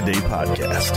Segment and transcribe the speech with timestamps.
[0.00, 0.96] A Day Podcast.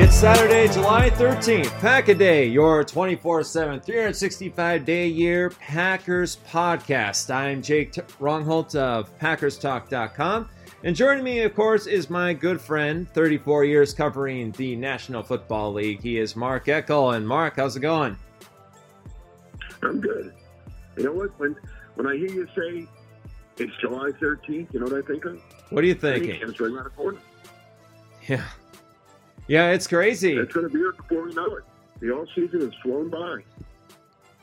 [0.00, 1.70] It's Saturday, July 13th.
[1.80, 7.34] Pack a Day, your 24 7, 365 day year Packers podcast.
[7.34, 10.48] I'm Jake T- Rongholt of PackersTalk.com.
[10.84, 15.74] And joining me, of course, is my good friend, 34 years covering the National Football
[15.74, 16.00] League.
[16.00, 17.16] He is Mark Eckel.
[17.16, 18.16] And Mark, how's it going?
[19.82, 20.32] I'm good.
[20.96, 21.38] You know what?
[21.38, 21.54] When
[21.96, 22.86] when I hear you say
[23.58, 25.40] it's July 13th, you know what I think of?
[25.70, 26.48] What are you think thinking?
[26.48, 27.18] It's right around the corner.
[28.28, 28.44] Yeah.
[29.48, 30.34] Yeah, it's crazy.
[30.36, 31.64] It's going to be here before we know it.
[32.00, 33.38] The all season has flown by.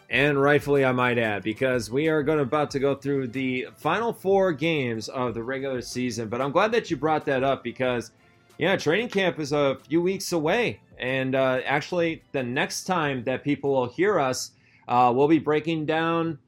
[0.10, 3.68] and rightfully I might add, because we are going to about to go through the
[3.76, 6.30] final four games of the regular season.
[6.30, 8.12] But I'm glad that you brought that up because,
[8.58, 13.44] yeah, training camp is a few weeks away, and uh, actually, the next time that
[13.44, 14.52] people will hear us,
[14.88, 16.40] uh, we'll be breaking down.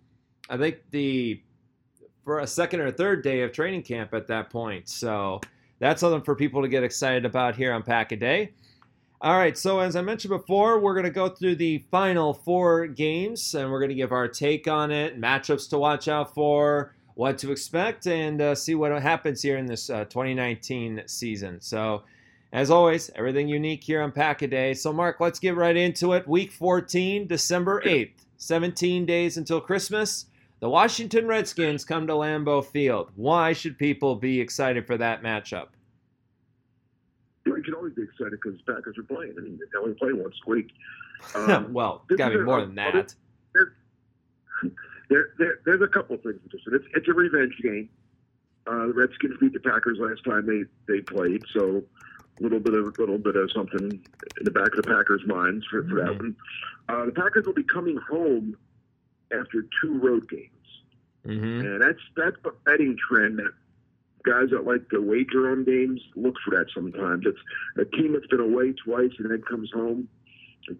[0.49, 1.41] I think the
[2.25, 4.89] for a second or third day of training camp at that point.
[4.89, 5.39] So
[5.79, 8.51] that's something for people to get excited about here on Pack a Day.
[9.21, 12.85] All right, so as I mentioned before, we're going to go through the final four
[12.87, 16.93] games and we're going to give our take on it, matchups to watch out for,
[17.13, 21.61] what to expect, and uh, see what happens here in this uh, 2019 season.
[21.61, 22.03] So,
[22.51, 24.73] as always, everything unique here on Pack a Day.
[24.73, 26.27] So, Mark, let's get right into it.
[26.27, 30.25] Week 14, December 8th, 17 days until Christmas.
[30.59, 33.11] The Washington Redskins come to Lambeau Field.
[33.15, 35.67] Why should people be excited for that matchup?
[37.45, 39.35] You can always be excited because the Packers are playing.
[39.37, 40.71] I mean, they only play once a week.
[41.33, 43.15] Um, well, got to be more than that.
[45.09, 46.73] There, there, there's a couple of things interesting.
[46.73, 47.89] It's, it's a revenge game.
[48.67, 51.81] Uh, the Redskins beat the Packers last time they, they played, so
[52.39, 55.65] a little bit of little bit of something in the back of the Packers' minds
[55.71, 56.35] for, for that one.
[56.89, 58.57] Uh, the Packers will be coming home
[59.31, 60.49] after two road games.
[61.23, 63.53] hmm And that's that's a betting trend that
[64.23, 67.25] guys that like to wager on games look for that sometimes.
[67.25, 67.39] It's
[67.77, 70.07] a team that's been away twice and then comes home.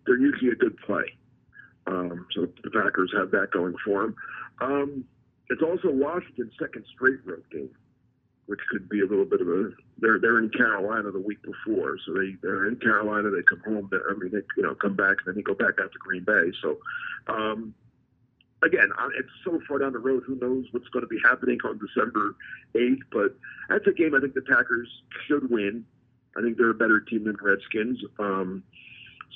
[0.06, 1.06] They're usually a good play.
[1.88, 4.16] Um, so the Packers have that going for them.
[4.60, 5.06] Um,
[5.50, 7.70] it's also Washington's second straight road game,
[8.48, 9.70] which could be a little bit of a.
[10.00, 13.30] They're they're in Carolina the week before, so they they're in Carolina.
[13.30, 13.90] They come home.
[13.94, 16.24] I mean, they you know come back and then they go back out to Green
[16.24, 16.52] Bay.
[16.62, 16.78] So.
[17.28, 17.76] Um,
[18.64, 20.24] again, it's so far down the road.
[20.26, 22.36] Who knows what's going to be happening on December
[22.76, 23.00] 8th?
[23.12, 23.36] But
[23.70, 24.90] that's a game I think the Packers
[25.28, 25.86] should win.
[26.38, 28.00] I think they're a better team than Redskins.
[28.20, 28.64] Um,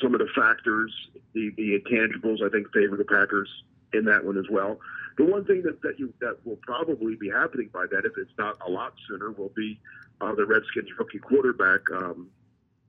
[0.01, 0.93] some of the factors,
[1.33, 3.49] the, the intangibles, I think favor the Packers
[3.93, 4.79] in that one as well.
[5.17, 8.31] The one thing that, that you that will probably be happening by then, if it's
[8.37, 9.79] not a lot sooner, will be
[10.21, 12.29] uh, the Redskins rookie quarterback um,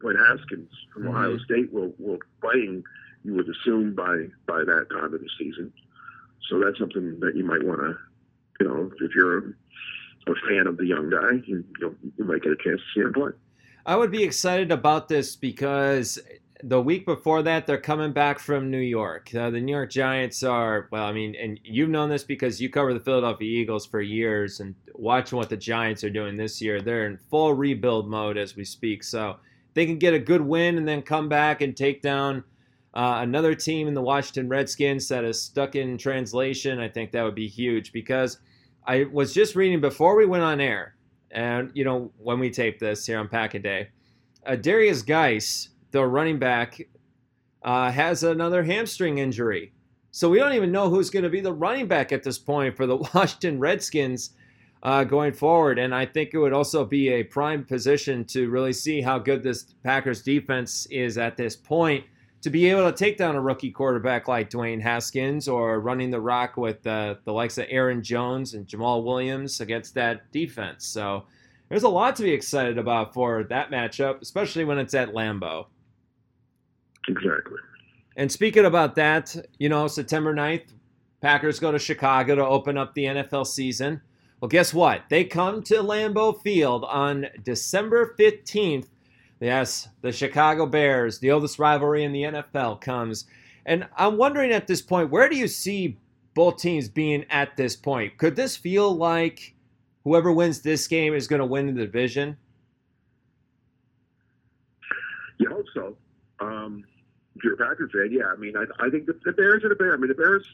[0.03, 1.17] Haskins from mm-hmm.
[1.17, 2.85] Ohio State will will playing.
[3.25, 5.73] You would assume by by that time of the season.
[6.49, 7.97] So that's something that you might want to,
[8.61, 9.43] you know, if you're a,
[10.29, 13.13] a fan of the young guy, you, you might get a chance to see him
[13.13, 13.31] play.
[13.87, 16.19] I would be excited about this because
[16.63, 19.35] the week before that, they're coming back from New York.
[19.35, 22.69] Uh, the New York Giants are, well, I mean, and you've known this because you
[22.69, 26.81] cover the Philadelphia Eagles for years and watching what the Giants are doing this year.
[26.81, 29.03] They're in full rebuild mode as we speak.
[29.03, 29.37] So
[29.75, 32.45] they can get a good win and then come back and take down
[32.95, 36.81] uh, another team in the Washington Redskins that is stuck in translation.
[36.81, 38.39] I think that would be huge because
[38.87, 40.97] I was just reading before we went on air,
[41.31, 43.89] and you know, when we tape this here on Pack a Day,
[44.47, 46.81] uh, Derrius Guice the running back,
[47.63, 49.73] uh, has another hamstring injury.
[50.13, 52.77] So we don't even know who's going to be the running back at this point
[52.77, 54.31] for the Washington Redskins
[54.83, 55.79] uh, going forward.
[55.79, 59.43] And I think it would also be a prime position to really see how good
[59.43, 62.05] this Packers defense is at this point
[62.43, 66.21] to be able to take down a rookie quarterback like Dwayne Haskins or running the
[66.21, 70.87] rock with uh, the likes of Aaron Jones and Jamaal Williams against that defense.
[70.87, 71.25] So
[71.69, 75.67] there's a lot to be excited about for that matchup, especially when it's at Lambeau.
[77.09, 77.59] Exactly.
[78.17, 80.73] And speaking about that, you know, September 9th,
[81.21, 84.01] Packers go to Chicago to open up the NFL season.
[84.41, 85.03] Well, guess what?
[85.11, 88.87] They come to Lambeau Field on December 15th.
[89.41, 93.25] Yes, the Chicago Bears, the oldest rivalry in the NFL, comes.
[93.65, 95.97] And I'm wondering at this point, where do you see
[96.35, 98.19] both teams being at this point?
[98.19, 99.55] Could this feel like
[100.05, 102.37] whoever wins this game is going to win the division?
[105.39, 105.97] You hope so.
[106.41, 106.85] Um,
[107.35, 108.27] if you're a Packers fan, yeah.
[108.27, 109.95] I mean, I, I think the, the Bears are the Bears.
[109.95, 110.45] I mean, the Bears,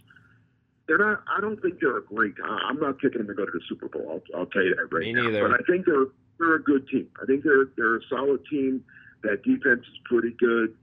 [0.86, 1.24] they're not.
[1.36, 2.34] I don't think they're a great.
[2.44, 4.22] I'm not picking them to go to the Super Bowl.
[4.32, 5.24] I'll, I'll tell you that right Me now.
[5.24, 5.48] Neither.
[5.48, 6.06] But I think they're
[6.38, 7.08] they're a good team.
[7.20, 8.84] I think they're they're a solid team.
[9.22, 10.74] That defense is pretty good.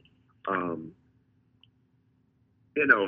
[0.48, 0.92] Um,
[2.76, 3.08] you know,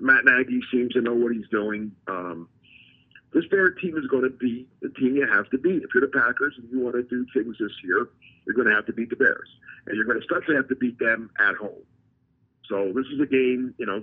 [0.00, 1.92] Matt Nagy seems to know what he's doing.
[2.08, 2.48] Um,
[3.32, 5.82] this Bear team is going to be the team you have to beat.
[5.82, 8.08] If you're the Packers and you want to do things this year,
[8.46, 9.48] you're going to have to beat the Bears,
[9.86, 11.82] and you're going to especially have to beat them at home.
[12.68, 14.00] So this is a game, you know,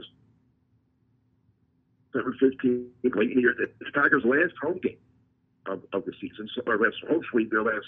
[2.14, 3.56] September 15th, late in the year.
[3.60, 4.98] It's Packers' last home game
[5.68, 6.50] of, of the season.
[6.56, 7.86] So, or last, hopefully their last,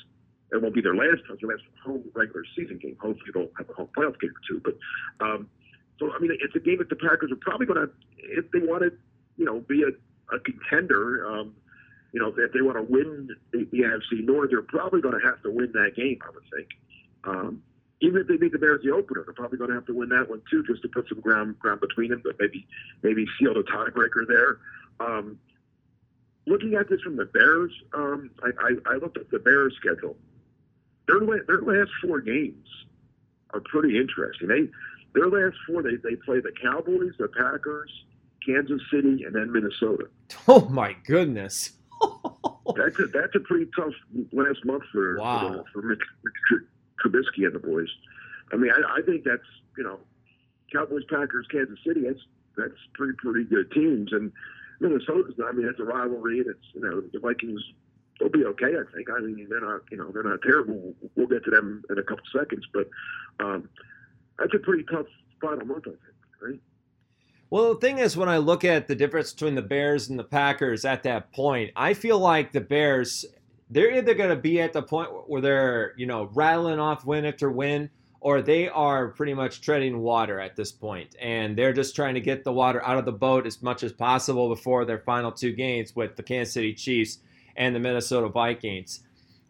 [0.52, 2.98] it won't be their last, their last home regular season game.
[3.00, 4.62] Hopefully they'll have a home playoff game or two.
[4.64, 4.78] But,
[5.26, 5.50] um,
[6.00, 8.60] so, I mean, it's a game that the Packers are probably going to, if they
[8.60, 8.92] want to,
[9.38, 11.56] you know, be a, a contender, um,
[12.12, 15.42] you know, if they want to win the, NFC North, they're probably going to have
[15.44, 16.68] to win that game, I would think.
[17.24, 17.64] Um,
[18.02, 20.10] even if they beat the Bears the opener, they're probably going to have to win
[20.10, 22.22] that one too, just to put some ground ground between them.
[22.24, 22.68] But maybe
[23.02, 24.60] maybe seal the tiebreaker there.
[25.00, 25.40] Um,
[26.46, 30.16] looking at this from the Bears, um, I, I, I looked at the Bears schedule.
[31.08, 32.68] Their their last four games
[33.54, 34.48] are pretty interesting.
[34.48, 34.70] They
[35.14, 37.92] their last four they they play the Cowboys, the Packers,
[38.46, 40.06] Kansas City, and then Minnesota.
[40.48, 41.72] Oh my goodness.
[42.76, 43.94] that's a that's a pretty tough
[44.32, 45.64] last month for wow.
[45.72, 45.98] for, for
[47.04, 47.88] Trubisky and the boys.
[48.52, 49.44] I mean, I, I think that's
[49.78, 50.00] you know,
[50.72, 52.02] Cowboys, Packers, Kansas City.
[52.06, 52.20] That's
[52.58, 54.32] that's pretty pretty good teams, and
[54.84, 55.36] Minnesota's.
[55.44, 57.62] I mean, it's a rivalry, and it's you know the Vikings.
[58.20, 59.10] They'll be okay, I think.
[59.10, 60.94] I mean, they're not you know they're not terrible.
[61.16, 62.88] We'll get to them in a couple seconds, but
[63.44, 63.70] um,
[64.38, 65.08] that's a pretty tough
[65.42, 66.00] final month, I think.
[66.42, 66.62] Right.
[67.50, 70.24] Well, the thing is, when I look at the difference between the Bears and the
[70.24, 73.26] Packers at that point, I feel like the Bears
[73.74, 77.26] they're either going to be at the point where they're, you know, rattling off win
[77.26, 77.90] after win,
[78.24, 82.22] or they are pretty much treading water at this point, and they're just trying to
[82.22, 85.52] get the water out of the boat as much as possible before their final two
[85.52, 87.20] games with the Kansas City Chiefs
[87.58, 89.02] and the Minnesota Vikings.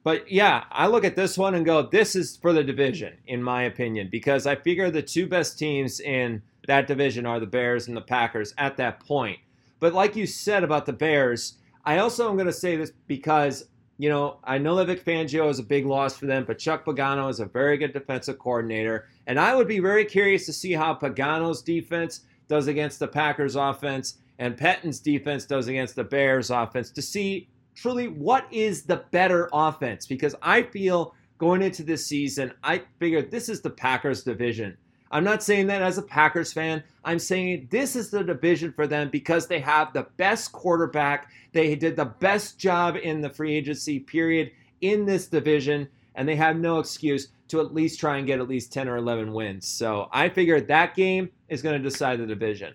[0.04, 3.44] But yeah, I look at this one and go, this is for the division, in
[3.44, 7.88] my opinion, because I figure the two best teams in that division are the Bears
[7.88, 9.38] and the Packers at that point.
[9.80, 13.66] But like you said about the Bears, I also am going to say this because
[13.98, 16.86] you know, I know that Vic Fangio is a big loss for them, but Chuck
[16.86, 19.08] Pagano is a very good defensive coordinator.
[19.28, 23.56] And I would be very curious to see how Pagano's defense does against the Packers
[23.56, 29.06] offense and Pettine's defense does against the Bears offense to see truly what is the
[29.12, 30.06] better offense.
[30.06, 34.78] Because I feel going into this season, I figured this is the Packers division.
[35.14, 36.84] I'm not saying that as a Packers fan.
[37.06, 41.30] I'm saying this is the division for them because they have the best quarterback.
[41.52, 44.52] They did the best job in the free agency period
[44.82, 48.48] in this division, and they have no excuse to at least try and get at
[48.48, 49.68] least 10 or 11 wins.
[49.68, 52.74] So I figured that game is going to decide the division.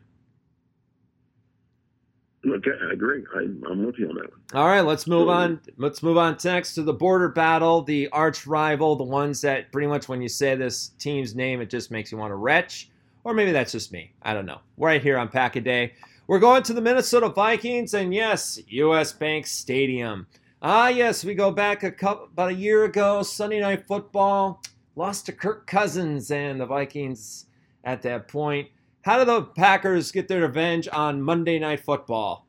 [2.46, 3.24] Okay, I agree.
[3.34, 4.40] I, I'm with you on that one.
[4.54, 5.60] All right, let's move on.
[5.76, 9.88] Let's move on next to the border battle, the arch rival, the ones that pretty
[9.88, 12.90] much when you say this team's name, it just makes you want to retch.
[13.24, 14.12] Or maybe that's just me.
[14.22, 14.60] I don't know.
[14.76, 15.94] Right here on Pack a Day.
[16.28, 20.26] We're going to the Minnesota Vikings, and yes, US Bank Stadium.
[20.62, 24.62] Ah, yes, we go back a couple, about a year ago, Sunday Night Football,
[24.94, 27.46] lost to Kirk Cousins and the Vikings
[27.84, 28.68] at that point.
[29.02, 32.46] How do the Packers get their revenge on Monday Night Football?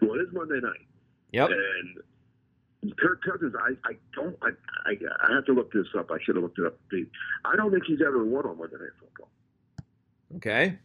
[0.00, 0.86] Well, it is Monday night.
[1.32, 1.50] Yep.
[1.50, 4.50] And Kirk Cousins, I, I don't, I,
[4.86, 4.94] I,
[5.28, 6.10] I have to look this up.
[6.10, 6.78] I should have looked it up.
[7.44, 9.28] I don't think he's ever won on Monday Night Football.
[10.36, 10.78] Okay.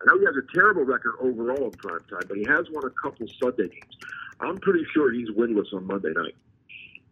[0.00, 2.84] I know he has a terrible record overall in prime time, but he has won
[2.84, 3.96] a couple Sunday games.
[4.40, 6.34] I'm pretty sure he's winless on Monday night,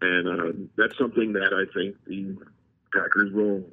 [0.02, 2.36] and uh, that's something that I think the
[2.92, 3.64] Packers will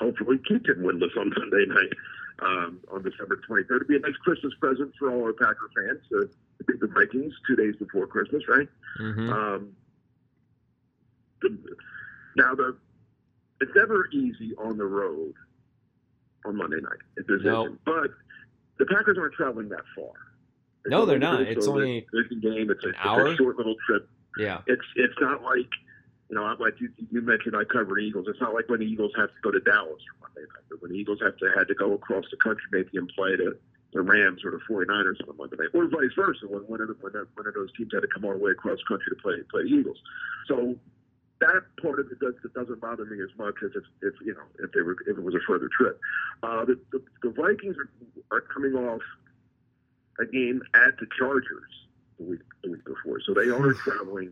[0.00, 1.92] hopefully keep him winless on Monday night
[2.40, 3.76] um, on December 23rd.
[3.76, 6.28] It'd be a nice Christmas present for all our Packer fans to
[6.66, 8.68] beat the Vikings two days before Christmas, right?
[9.00, 9.30] Mm-hmm.
[9.32, 9.72] Um,
[12.36, 12.76] now the
[13.60, 15.34] it's never easy on the road
[16.46, 16.98] on Monday night.
[17.16, 17.66] It just No.
[17.66, 17.84] isn't.
[17.84, 18.10] But
[18.78, 20.12] the Packers aren't traveling that far.
[20.84, 21.42] It's No, they're not.
[21.42, 22.70] It's only it's a game.
[22.70, 23.26] It's a, an it's hour?
[23.26, 24.08] a short little trip.
[24.38, 24.60] Yeah.
[24.66, 25.68] It's it's not like
[26.30, 27.56] you know, I'm like you, you mentioned.
[27.56, 28.26] I covered Eagles.
[28.28, 30.80] It's not like when the Eagles have to go to Dallas for Monday night, but
[30.80, 33.58] when the Eagles have to had to go across the country, maybe and play the
[33.92, 36.46] the Rams or the 49ers on Monday night, or vice versa.
[36.46, 38.52] When one of the, when, one of those teams had to come all the way
[38.52, 39.98] across country to play play the Eagles,
[40.46, 40.76] so
[41.40, 44.34] that part of it does, it doesn't bother me as much as if, if you
[44.34, 45.98] know if they were if it was a further trip.
[46.44, 47.90] Uh, the, the the Vikings are,
[48.30, 49.02] are coming off
[50.20, 51.74] a game at the Chargers
[52.20, 54.30] the week the week before, so they are traveling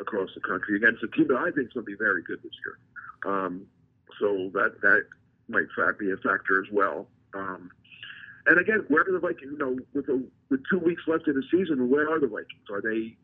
[0.00, 2.42] across the country against a team that I think is going to be very good
[2.42, 2.78] this year.
[3.24, 3.66] Um,
[4.20, 5.04] so that that
[5.48, 5.66] might
[5.98, 7.06] be a factor as well.
[7.34, 7.70] Um,
[8.46, 9.52] and again, where are the Vikings?
[9.52, 12.70] You know, with the, with two weeks left in the season, where are the Vikings?
[12.70, 13.16] Are they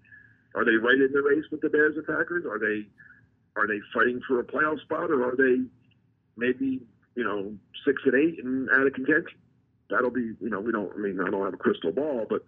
[0.55, 2.45] are they right in the race with the Bears and Packers?
[2.45, 2.87] Are they
[3.57, 5.63] are they fighting for a playoff spot, or are they
[6.37, 6.81] maybe
[7.15, 7.55] you know
[7.87, 9.39] six and eight and out of contention?
[9.91, 12.43] That'll be you know we don't I mean I don't have a crystal ball, but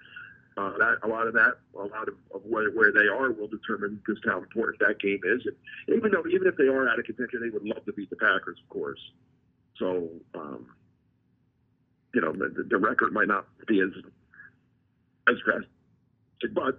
[0.56, 3.48] uh, that a lot of that a lot of, of where, where they are will
[3.48, 5.42] determine just how important that game is.
[5.46, 8.10] And even though even if they are out of contention, they would love to beat
[8.10, 9.00] the Packers, of course.
[9.78, 10.66] So um,
[12.14, 13.90] you know the, the record might not be as
[15.28, 15.68] as drastic,
[16.54, 16.78] but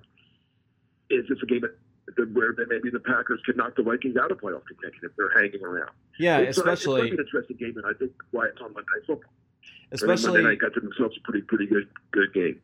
[1.10, 4.38] is this a game that where maybe the Packers could knock the Vikings out of
[4.39, 5.91] playoff contention if they're hanging around?
[6.17, 8.88] Yeah, It's, especially it's like an interesting game, and I think why it's on Monday
[8.96, 9.32] Night Football.
[9.91, 12.62] Especially Monday night got to themselves a pretty pretty good good game.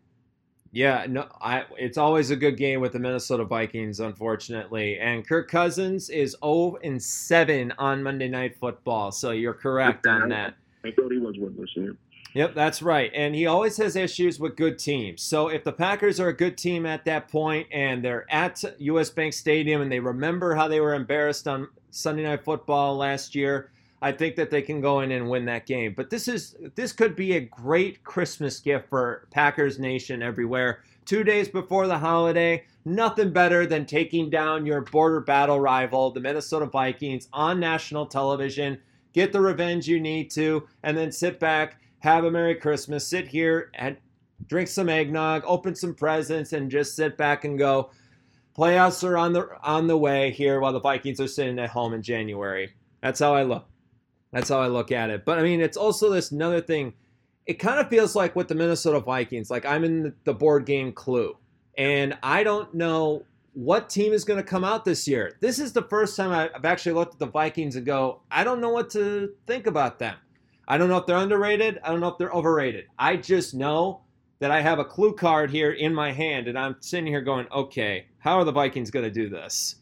[0.74, 1.66] Yeah, no, I.
[1.78, 5.00] It's always a good game with the Minnesota Vikings, unfortunately.
[5.00, 10.30] And Kirk Cousins is 0 and 7 on Monday Night Football, so you're correct on
[10.30, 10.54] that.
[10.86, 11.68] I thought he was winless.
[11.76, 11.92] Yeah.
[12.34, 13.12] Yep, that's right.
[13.14, 15.22] And he always has issues with good teams.
[15.22, 19.10] So if the Packers are a good team at that point and they're at US
[19.10, 23.70] Bank Stadium and they remember how they were embarrassed on Sunday Night Football last year,
[24.02, 25.94] I think that they can go in and win that game.
[25.96, 30.84] But this is this could be a great Christmas gift for Packers Nation everywhere.
[31.06, 36.20] 2 days before the holiday, nothing better than taking down your border battle rival, the
[36.20, 38.80] Minnesota Vikings on national television.
[39.14, 43.28] Get the revenge you need to and then sit back have a Merry Christmas, sit
[43.28, 43.96] here and
[44.48, 47.92] drink some eggnog, open some presents, and just sit back and go.
[48.58, 51.94] Playoffs are on the on the way here while the Vikings are sitting at home
[51.94, 52.74] in January.
[53.02, 53.71] That's how I look.
[54.32, 55.26] That's how I look at it.
[55.26, 56.94] But I mean, it's also this another thing.
[57.46, 60.94] It kind of feels like with the Minnesota Vikings, like I'm in the, board game
[60.94, 61.38] Clue,
[61.78, 65.38] and I don't know what team is going to come out this year.
[65.42, 68.62] This is the first time I've actually looked at the Vikings and go, I don't
[68.62, 70.16] know what to think about them.
[70.68, 71.80] I don't know if they're underrated.
[71.84, 72.86] I don't know if they're overrated.
[72.98, 74.02] I just know
[74.40, 77.48] that I have a clue card here in my hand, and I'm sitting here going,
[77.52, 79.76] okay, how are the Vikings going to do this?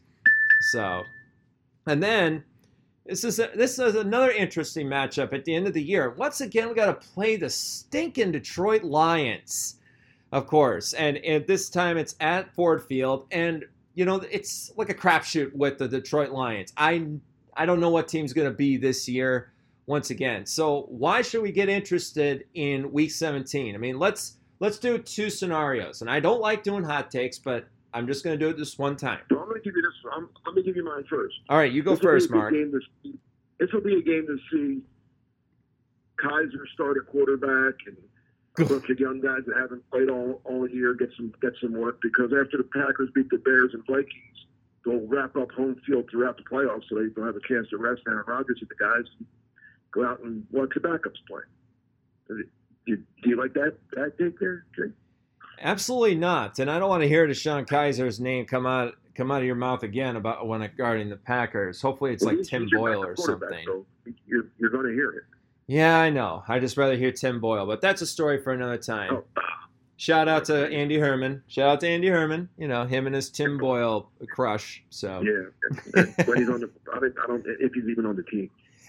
[0.72, 1.02] So,
[1.86, 2.44] and then
[3.10, 6.10] this is a, this is another interesting matchup at the end of the year.
[6.10, 9.80] Once again, we got to play the stinking Detroit Lions,
[10.30, 13.64] of course, and at this time it's at Ford Field, and
[13.94, 16.72] you know it's like a crapshoot with the Detroit Lions.
[16.76, 17.08] I
[17.54, 19.50] I don't know what team's going to be this year
[19.86, 20.46] once again.
[20.46, 23.74] So why should we get interested in week 17?
[23.74, 26.00] I mean, let's let's do two scenarios.
[26.00, 28.78] And I don't like doing hot takes, but I'm just going to do it this
[28.78, 29.20] one time.
[29.30, 29.92] I'm going to give you this.
[30.14, 31.34] I'm, gonna give you mine first.
[31.48, 32.52] All right, you go This first, a Mark.
[32.52, 33.18] to see-
[33.58, 34.82] This will be a game to see
[36.18, 37.96] Kizer start at quarterback and
[38.58, 41.72] a bunch of young guys that haven't played all, all year get some get some
[41.72, 44.38] work because after the Packers beat the Bears and Vikings,
[44.84, 47.78] they'll wrap up home field throughout the playoffs so they don't have a chance to
[47.78, 49.26] rest Aaron Rodgers and the guys and
[49.92, 51.42] go out and watch the backups play.
[52.28, 52.44] Do
[52.86, 54.92] you, do you like that that take there, Jay?
[55.60, 56.58] Absolutely not.
[56.58, 59.56] And I don't want to hear DeShone Kizer's name come out come out of your
[59.56, 61.82] mouth again about when regarding the Packers.
[61.82, 63.64] Hopefully, it's Well, like Tim Boyle or something.
[63.66, 63.84] So
[64.26, 65.24] you're you're going to hear it.
[65.66, 66.42] Yeah, I know.
[66.48, 69.22] I just rather hear Tim Boyle, but that's a story for another time.
[69.36, 69.42] Oh,
[70.00, 71.42] Shout out to Andy Herman.
[71.46, 72.48] Shout out to Andy Herman.
[72.56, 74.82] You know him and his Tim Boyle crush.
[74.88, 76.04] So yeah.
[76.24, 78.50] when he's on the, I don't, I don't if he's even on the team.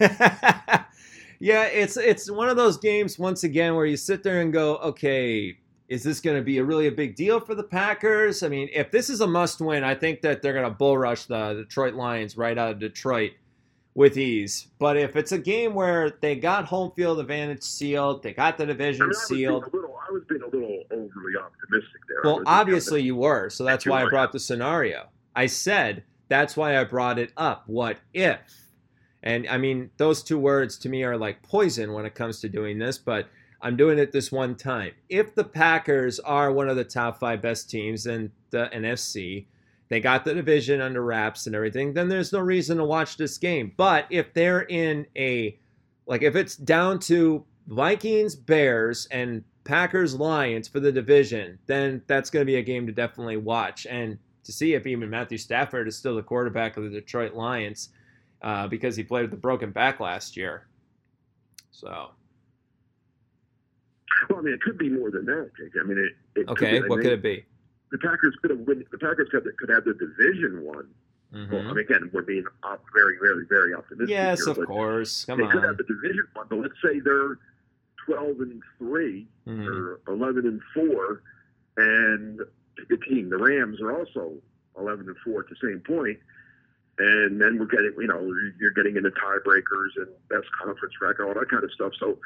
[1.38, 4.76] yeah, it's it's one of those games once again where you sit there and go,
[4.78, 5.58] okay,
[5.92, 8.42] is this going to be a really a big deal for the Packers?
[8.42, 11.26] I mean, if this is a must-win, I think that they're going to bull rush
[11.26, 13.32] the Detroit Lions right out of Detroit
[13.94, 14.68] with ease.
[14.78, 18.64] But if it's a game where they got home field advantage sealed, they got the
[18.64, 19.64] division mean, I being sealed.
[19.70, 22.20] little, I was being a little overly optimistic there.
[22.24, 25.10] Well, obviously you were, so that's why I brought the scenario.
[25.36, 27.64] I said that's why I brought it up.
[27.66, 28.40] What if?
[29.22, 32.48] And I mean, those two words to me are like poison when it comes to
[32.48, 33.28] doing this, but
[33.62, 34.92] I'm doing it this one time.
[35.08, 39.46] If the Packers are one of the top five best teams in the NFC,
[39.88, 43.38] they got the division under wraps and everything, then there's no reason to watch this
[43.38, 43.72] game.
[43.76, 45.56] But if they're in a,
[46.06, 52.30] like, if it's down to Vikings, Bears, and Packers, Lions for the division, then that's
[52.30, 53.86] going to be a game to definitely watch.
[53.88, 57.90] And to see if even Matthew Stafford is still the quarterback of the Detroit Lions
[58.42, 60.66] uh, because he played with a broken back last year.
[61.70, 62.10] So,
[64.42, 65.72] I mean, it could be more than that, Jake.
[65.80, 66.40] I mean, it.
[66.40, 67.44] it okay, could, I what mean, could it be?
[67.92, 68.84] The Packers could have win.
[68.90, 70.88] The Packers could, have, could have the division won.
[71.32, 74.10] Well, I mean, again, we're being op- very, very, very optimistic.
[74.10, 75.24] Yes, here, of course.
[75.24, 77.38] Come They could have the division one, but let's say they're
[78.04, 79.66] twelve and 3 Mhm.
[79.66, 81.22] or eleven and four,
[81.78, 82.40] and
[82.90, 84.34] the team, the Rams, are also
[84.76, 86.18] eleven and four at the same point.
[86.98, 88.20] And then we're getting, you know,
[88.60, 91.92] you're getting into tiebreakers and best conference record, all that kind of stuff.
[91.98, 92.18] So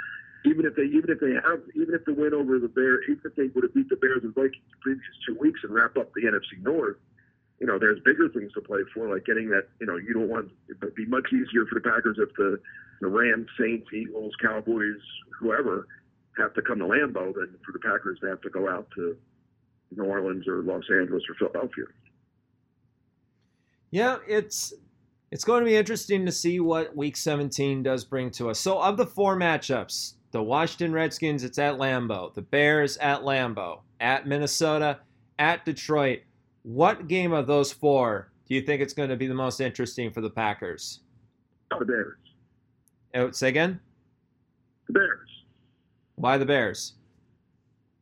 [0.45, 3.23] even if they, even if they have, even if the win over the Bears, even
[3.25, 5.97] if they would have beat the Bears and Vikings the previous two weeks and wrap
[5.97, 6.97] up the NFC North,
[7.61, 9.69] you know, there's bigger things to play for, like getting that.
[9.80, 12.60] You know, you don't want it would be much easier for the Packers if the
[13.00, 15.00] the Rams, Saints, Eagles, Cowboys,
[15.39, 15.87] whoever
[16.39, 19.17] have to come to Lambeau than for the Packers to have to go out to
[19.97, 21.84] New Orleans or Los Angeles or Philadelphia.
[23.91, 24.75] Yeah, it's
[25.32, 28.60] it's going to be interesting to see what Week 17 does bring to us.
[28.60, 32.34] So, of the four matchups, the Washington Redskins, it's at Lambeau.
[32.34, 33.80] The Bears at Lambeau.
[34.00, 34.99] At Minnesota.
[35.38, 36.20] At Detroit.
[36.62, 40.10] What game of those four do you think it's going to be the most interesting
[40.10, 41.00] for the Packers?
[41.72, 42.18] Oh, the Bears.
[43.14, 43.80] Oh, say again.
[44.88, 45.28] The Bears.
[46.16, 46.92] Why the Bears?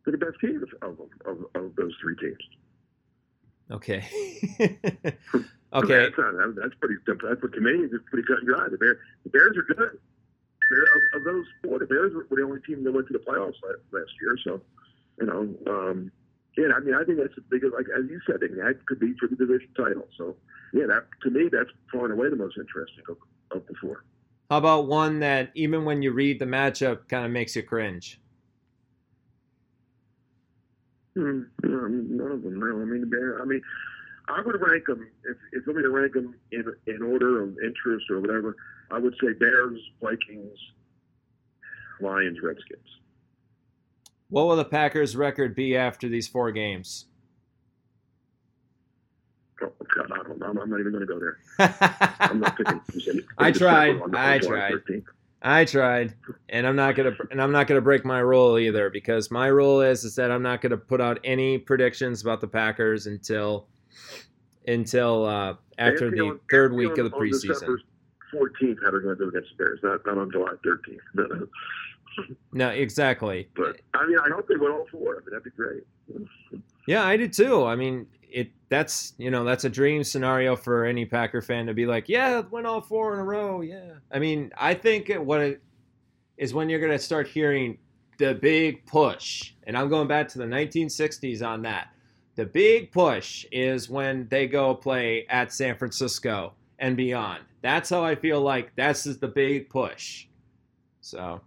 [0.05, 2.37] They're the best team of, of, of, those three teams.
[3.71, 4.05] Okay.
[5.75, 6.05] Okay.
[6.05, 7.29] That's, not, that's pretty simple.
[7.29, 8.69] That's what to me is pretty cut and dry.
[8.71, 9.99] The, Bear, the Bears are good.
[10.71, 13.19] Bear, of, of those four, the Bears were, the only team that went to the
[13.19, 14.37] playoffs last, last year.
[14.45, 14.61] So,
[15.21, 16.11] you know, um,
[16.57, 19.15] yeah, I mean, I think that's the biggest, like as you said, that could be
[19.19, 20.07] for the division title.
[20.17, 20.37] So,
[20.73, 23.17] yeah, that to me, that's far and away the most interesting of,
[23.51, 24.05] of the four.
[24.51, 28.21] How about one that even when you read the matchup kind of makes you cringe?
[31.15, 32.83] Hmm, none of them, really.
[32.83, 33.41] I mean, the Bear.
[33.41, 33.63] I mean,
[34.29, 38.11] I would rank them if if going to rank them in in order of interest
[38.11, 38.57] or whatever.
[38.91, 40.59] I would say Bears, Vikings,
[42.01, 42.87] Lions, Redskins.
[44.29, 47.07] What will the Packers' record be after these four games?
[49.63, 50.47] Oh God, I don't know.
[50.47, 51.39] I'm not even going to go there.
[52.21, 53.23] I'm not picking.
[53.39, 54.01] I tried.
[54.15, 54.73] I tried.
[54.73, 55.05] 13th.
[55.47, 56.15] I tried,
[56.49, 59.83] and I'm not gonna, and I'm not gonna break my rule either because my rule
[59.83, 63.69] is is that I'm not gonna put out any predictions about the Packers until
[64.67, 67.77] until uh, after the on- third week of the on- on preseason.
[68.35, 71.49] December 14th, how they're going to do against the Bears, not, not on July 13th.
[72.53, 73.49] No, exactly.
[73.57, 75.17] but I mean, I hope they win all four.
[75.17, 75.83] I mean, that'd be great.
[76.87, 77.65] Yeah, I do too.
[77.65, 81.75] I mean, it that's you know that's a dream scenario for any Packer fan to
[81.75, 83.63] be like, yeah, win all four in a row.
[83.63, 85.63] Yeah, I mean, I think what it
[86.37, 87.79] is when you're gonna start hearing
[88.19, 91.89] the big push, and I'm going back to the 1960s on that.
[92.37, 97.43] The big push is when they go play at San Francisco and beyond.
[97.63, 100.27] That's how I feel like that's is the big push.
[101.01, 101.41] So,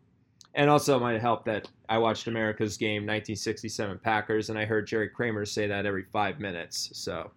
[0.54, 4.88] and also it might help that I watched America's Game 1967 Packers, and I heard
[4.88, 6.90] Jerry Kramer say that every five minutes.
[6.94, 7.32] So,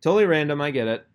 [0.00, 0.60] totally random.
[0.60, 1.06] I get it.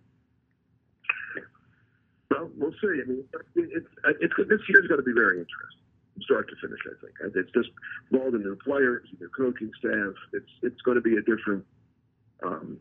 [2.32, 3.02] Well, we'll see.
[3.04, 3.24] I mean,
[3.56, 3.88] it's,
[4.22, 5.80] it's this year's going to be very interesting,
[6.22, 6.80] start to finish.
[6.86, 7.70] I think it's just
[8.12, 10.14] the new players, new coaching staff.
[10.34, 11.66] It's it's going to be a different.
[12.44, 12.78] Um,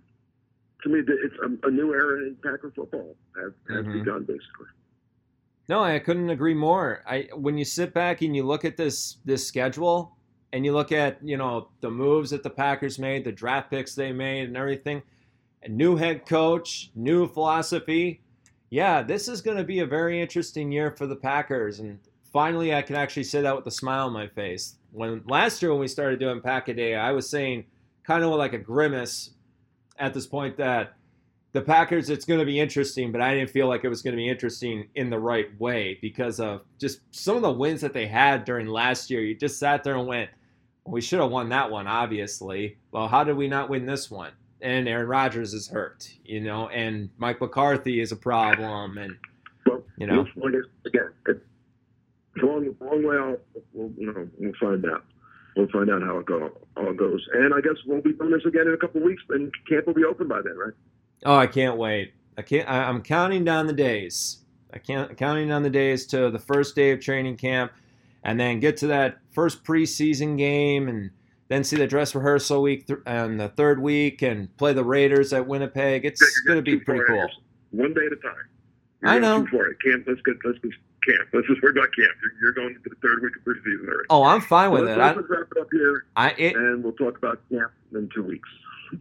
[0.83, 3.93] to me, it's a, a new era in Packer football has, has Mhm.
[3.93, 4.67] begun, basically.
[5.69, 7.03] No, I couldn't agree more.
[7.07, 10.17] I when you sit back and you look at this this schedule,
[10.53, 13.95] and you look at you know the moves that the Packers made, the draft picks
[13.95, 15.03] they made, and everything,
[15.63, 18.23] a new head coach, new philosophy.
[18.71, 21.99] Yeah, this is going to be a very interesting year for the Packers, and
[22.33, 24.77] finally, I can actually say that with a smile on my face.
[24.93, 27.65] When last year when we started doing Pack a Day, I was saying
[28.05, 29.31] kind of like a grimace
[29.99, 30.95] at this point that
[31.53, 34.13] the Packers, it's going to be interesting, but I didn't feel like it was going
[34.13, 37.95] to be interesting in the right way because of just some of the wins that
[37.95, 39.23] they had during last year.
[39.23, 40.31] You just sat there and went,
[40.85, 42.77] we should have won that one, obviously.
[42.93, 44.33] Well, how did we not win this one?
[44.61, 49.17] And Aaron Rodgers is hurt, you know, and Mike McCarthy is a problem, and
[49.97, 50.27] you know,
[50.87, 51.41] again, it's
[52.43, 53.39] a long, long way off.
[53.73, 55.05] We'll, you know, we'll find out.
[55.59, 58.45] We'll find out how it go, it goes, and I guess we'll be doing this
[58.47, 60.73] again in a couple of weeks, and camp will be open by then, right?
[61.27, 62.15] Oh, I can't wait.
[62.37, 62.69] I can't.
[62.71, 64.45] I, am counting down the days.
[64.73, 67.73] I can't counting down the days to the first day of training camp,
[68.23, 71.11] and then get to that first preseason game, and
[71.49, 75.33] then see the dress rehearsal week th- and the third week, and play the Raiders
[75.33, 76.05] at Winnipeg.
[76.05, 77.27] It's yeah, going to be pretty cool.
[77.73, 78.35] One day at a time.
[79.03, 79.45] You're I know.
[79.51, 79.79] For it.
[79.83, 80.05] Camp.
[80.07, 80.37] Let's get.
[80.45, 80.71] Let's get
[81.09, 81.29] camp.
[81.33, 82.13] Let's just worry about camp.
[82.23, 84.07] You're, you're going into the third week of preseason already.
[84.11, 84.99] Oh, I'm fine with so it.
[84.99, 88.23] Let's, let's wrap it up here, I, it, and we'll talk about camp in two
[88.23, 88.49] weeks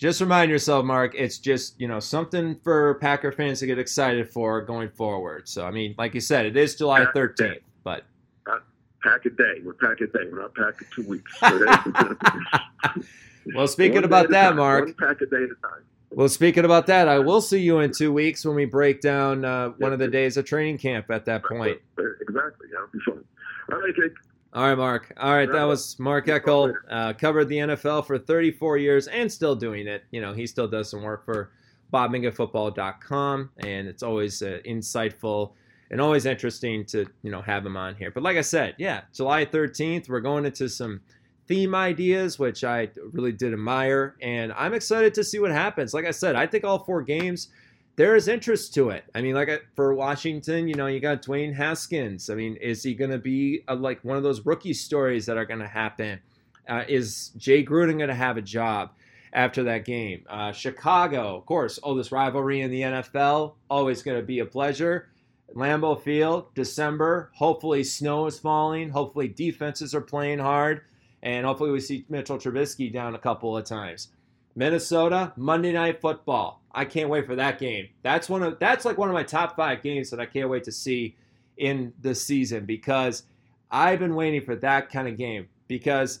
[0.00, 4.30] just remind yourself, Mark, it's just, you know, something for Packer fans to get excited
[4.30, 5.46] for going forward.
[5.46, 8.04] So, I mean, like you said, it is July 13th, but.
[8.50, 8.56] Uh,
[9.04, 9.60] pack a day.
[9.62, 10.24] We're pack a day.
[10.32, 11.38] We're not packing two weeks.
[13.54, 14.86] well, speaking about that, Mark.
[14.86, 15.84] One pack a day at a time.
[16.12, 19.44] Well, speaking about that, I will see you in two weeks when we break down
[19.44, 21.78] uh, one of the days of training camp at that point.
[22.20, 22.68] Exactly.
[22.72, 23.24] Yeah, be fun.
[23.72, 24.12] All right, Jake.
[24.52, 25.12] All right, Mark.
[25.16, 26.74] All right, that was Mark Eckel.
[26.90, 30.02] Uh, covered the NFL for 34 years and still doing it.
[30.10, 31.52] You know, he still does some work for
[31.92, 35.52] BobMcGinnFootball.com, and it's always uh, insightful
[35.92, 38.10] and always interesting to you know have him on here.
[38.10, 41.00] But like I said, yeah, July 13th, we're going into some
[41.50, 45.92] theme ideas, which I really did admire, and I'm excited to see what happens.
[45.92, 47.48] Like I said, I think all four games
[47.96, 49.04] there is interest to it.
[49.16, 52.30] I mean, like for Washington, you know, you got Dwayne Haskins.
[52.30, 55.36] I mean, is he going to be a, like one of those rookie stories that
[55.36, 56.20] are going to happen?
[56.68, 58.92] Uh, is Jay Gruden going to have a job
[59.32, 60.24] after that game?
[60.30, 64.46] Uh, Chicago, of course, oh, this rivalry in the NFL, always going to be a
[64.46, 65.08] pleasure.
[65.56, 67.32] Lambeau Field, December.
[67.34, 68.90] Hopefully, snow is falling.
[68.90, 70.82] Hopefully, defenses are playing hard.
[71.22, 74.08] And hopefully, we see Mitchell Trubisky down a couple of times.
[74.56, 76.62] Minnesota, Monday Night Football.
[76.72, 77.88] I can't wait for that game.
[78.02, 80.64] That's one of that's like one of my top five games that I can't wait
[80.64, 81.16] to see
[81.56, 83.24] in the season because
[83.70, 85.48] I've been waiting for that kind of game.
[85.68, 86.20] Because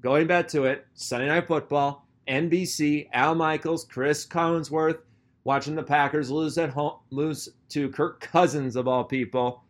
[0.00, 5.00] going back to it, Sunday Night Football, NBC, Al Michaels, Chris Collinsworth,
[5.44, 9.62] watching the Packers lose at home, lose to Kirk Cousins of all people.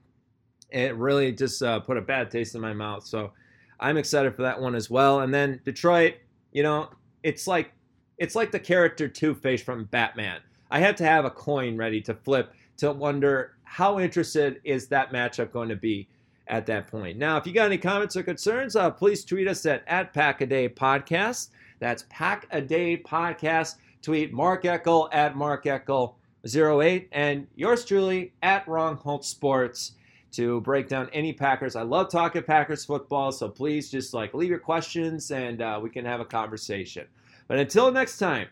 [0.70, 3.04] It really just uh, put a bad taste in my mouth.
[3.04, 3.32] So
[3.80, 5.20] I'm excited for that one as well.
[5.20, 6.14] And then Detroit,
[6.52, 6.88] you know,
[7.22, 7.72] it's like
[8.18, 10.40] it's like the character Two Face from Batman.
[10.70, 15.12] I had to have a coin ready to flip to wonder how interested is that
[15.12, 16.08] matchup going to be
[16.48, 17.18] at that point.
[17.18, 20.40] Now, if you got any comments or concerns, uh, please tweet us at, at Pack
[20.40, 21.48] a Day Podcast.
[21.78, 23.76] That's Pack a Day Podcast.
[24.02, 26.14] Tweet Mark Eckel at Mark Eckel
[26.44, 29.92] 08 and yours truly at Rongholt Sports
[30.32, 31.76] to break down any Packers.
[31.76, 35.90] I love talking Packers football, so please just like leave your questions and uh, we
[35.90, 37.06] can have a conversation.
[37.46, 38.48] But until next time,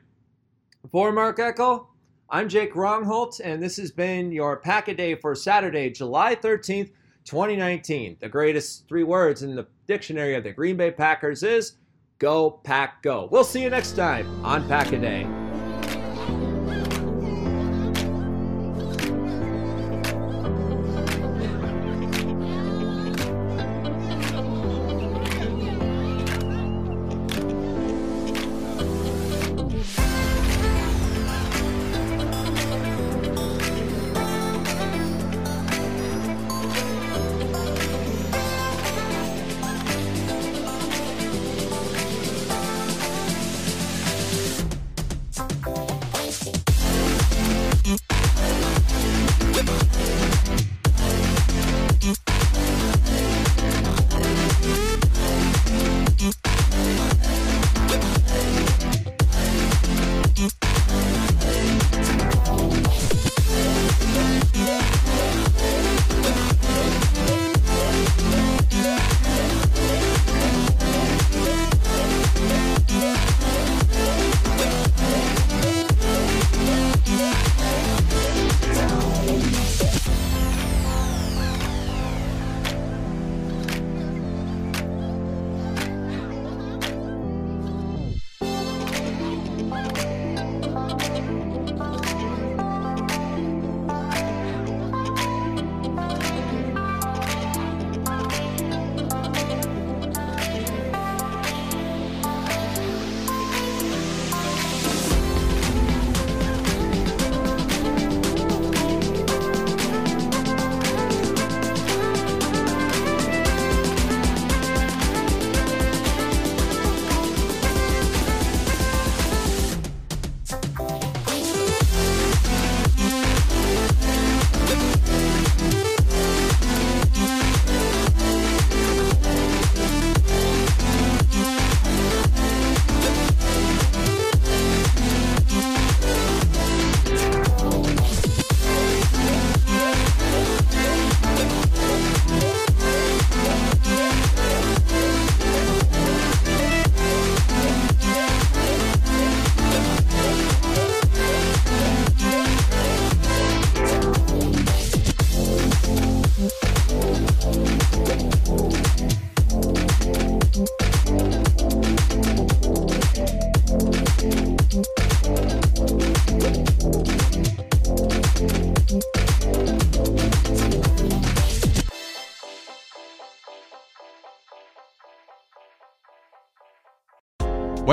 [0.91, 1.87] for Mark Eckel,
[2.29, 6.91] I'm Jake Rongholt, and this has been your Pack a Day for Saturday, July 13th,
[7.25, 8.17] 2019.
[8.21, 11.75] The greatest three words in the dictionary of the Green Bay Packers is
[12.19, 13.29] Go Pack Go.
[13.31, 15.56] We'll see you next time on Pack a Day.